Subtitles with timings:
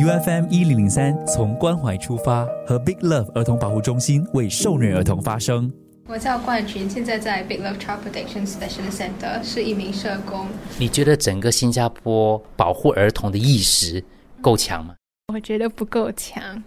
[0.00, 5.70] U F M 一零零三从关怀出发，和 Big Love 儿童保护中心为受虐儿童发声。
[6.06, 10.46] 我叫冠军，现在在 Big Love Child Protection Specialist Center 是一名社工。
[10.78, 14.02] 你觉得整个新加坡保护儿童的意识
[14.40, 14.94] 够强吗？
[15.34, 16.64] 我觉得不够强，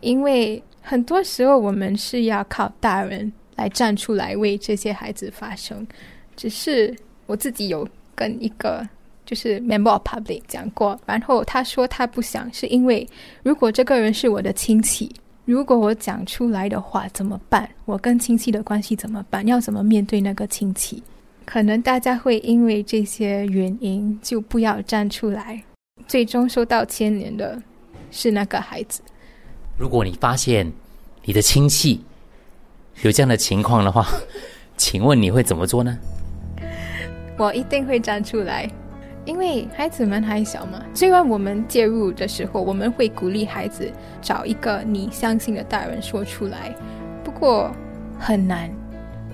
[0.00, 5.86] 因为很多时候我们是要靠大人来站出来为这些孩子发声。
[6.34, 6.92] 只是
[7.26, 7.86] 我自己有
[8.16, 8.84] 跟一个
[9.24, 13.08] 就是 Member of Public 讲过，然后他说他不想，是因为
[13.42, 15.14] 如果这个人是我的亲戚。
[15.46, 17.68] 如果我讲出来的话怎么办？
[17.84, 19.46] 我跟亲戚的关系怎么办？
[19.46, 21.02] 要怎么面对那个亲戚？
[21.44, 25.62] 可能大家会因为这些原因就不要站出来，
[26.08, 27.60] 最终受到牵连的
[28.10, 29.02] 是那个孩子。
[29.76, 30.72] 如果你发现
[31.24, 32.02] 你的亲戚
[33.02, 34.06] 有这样的情况的话，
[34.78, 35.98] 请问你会怎么做呢？
[37.36, 38.66] 我一定会站出来。
[39.26, 46.74] 因为孩子们还小嘛，虽然我们介入的时候，我们会鼓励孩子找一个你相信的大人说出来，
[47.22, 47.70] 不过
[48.18, 48.70] 很难，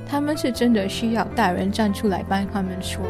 [0.07, 3.03] 他们是真的需要大人站出来帮他们说。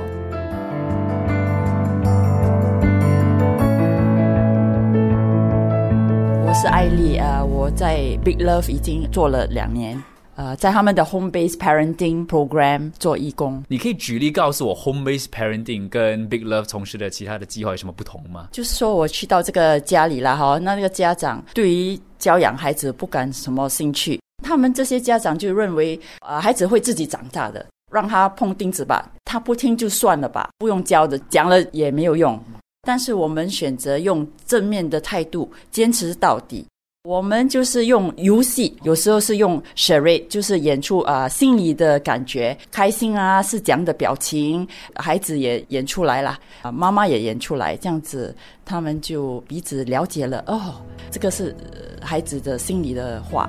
[6.47, 10.03] 我是艾丽啊，我在 Big Love 已经做了两年。
[10.41, 18.49] 呃，在他们的 home base parenting program 做义工，你可以举例告诉我 home base parenting 跟 Big Love 从事的其他的计划有什么不同吗？
[18.51, 32.43] 就是说我去到这个家里了哈，那那个家长对于教养孩子不感什么兴趣，他们这些家长就认为啊，孩子会自己长大的，让他碰钉子吧，他不听就算了吧，不用教的，讲了也没有用。
[32.81, 36.65] 但是我们选择用正面的态度，坚持到底。
[37.05, 50.45] 我们就是用游戏，有时候是用 share，就是演出啊，心里的感觉，开心啊，是这样的表情，孩子也演出来了，啊，妈妈也演出来，这样子，他们就彼此了解了。
[50.47, 50.75] 哦，
[51.11, 51.57] 这个是
[52.03, 53.49] 孩子的心里的话，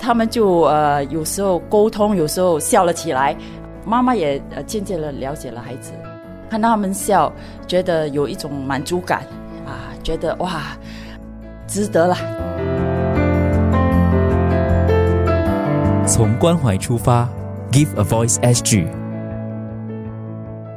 [0.00, 3.36] 他们就呃，有时候沟通，有时候笑了起来，
[3.86, 5.92] 妈妈也呃渐渐的了解了孩子，
[6.50, 7.32] 看他们笑，
[7.68, 9.20] 觉得有一种满足感，
[9.64, 10.76] 啊，觉得哇，
[11.68, 12.51] 值得了。
[16.14, 17.26] 从关怀出发
[17.70, 18.86] ，Give a Voice SG。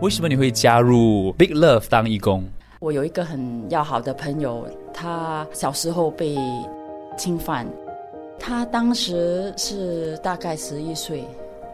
[0.01, 2.45] 为什么你会加入 Big Love 当义工？
[2.79, 6.37] 我有一个很要好的朋友，他小时候被
[7.17, 7.67] 侵犯，
[8.39, 11.25] 他当时是大概十一岁，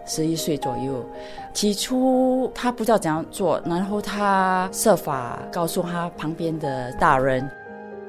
[0.08, 1.06] 十一岁左右。
[1.54, 7.48] 起初他不知道怎样做，然后他设法告诉他旁边的大人，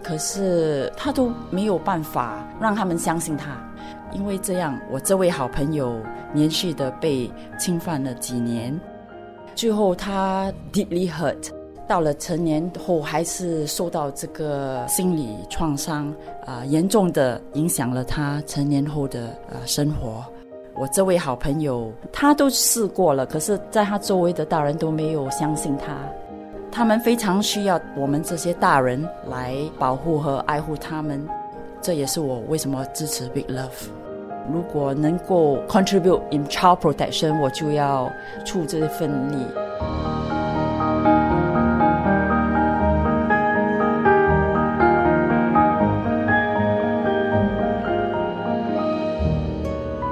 [0.02, 3.56] 可是他都没有办法让他们相信他。
[4.12, 5.98] 因为这样，我这位好朋友
[6.34, 8.78] 连续的被侵犯了几年，
[9.54, 11.48] 最后他 deeply hurt，
[11.88, 16.14] 到了成年后还是受到这个心理创伤，
[16.44, 20.22] 啊，严重的影响了他成年后的呃生活。
[20.74, 25.96] 我这位好朋友他都试过了，可是在他周围的大人都没有相信他，
[26.74, 31.22] 他们非常需要我们这些大人来保护和爱护他们。
[31.82, 33.90] 这也是我为什么支持 Big Love。
[34.50, 38.10] 如果能够 contribute in child protection，我就要
[38.46, 39.46] 出这份力。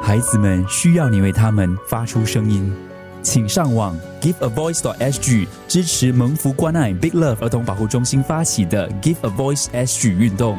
[0.03, 2.71] 孩子们需要你为他们发出声音，
[3.22, 10.58] 请上网 giveavoice.sg 支持蒙福关爱 Big Love 儿童保护中心发起的 Give a Voice SG 运动。